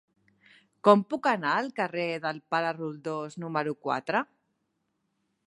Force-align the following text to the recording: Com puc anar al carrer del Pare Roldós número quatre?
Com 0.87 1.03
puc 1.13 1.29
anar 1.31 1.51
al 1.57 1.69
carrer 1.81 2.07
del 2.25 2.41
Pare 2.55 2.73
Roldós 2.79 3.39
número 3.45 3.77
quatre? 3.87 4.25